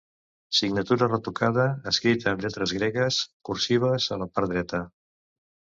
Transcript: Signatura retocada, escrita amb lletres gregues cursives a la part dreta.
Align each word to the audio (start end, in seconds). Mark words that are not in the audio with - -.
Signatura 0.59 1.09
retocada, 1.11 1.65
escrita 1.91 2.33
amb 2.33 2.43
lletres 2.47 2.75
gregues 2.79 3.21
cursives 3.51 4.11
a 4.17 4.21
la 4.25 4.31
part 4.35 4.57
dreta. 4.59 4.85